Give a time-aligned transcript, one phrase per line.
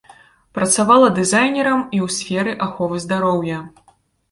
[0.57, 3.63] Працавала дызайнерам і ў сферы аховы здароўя.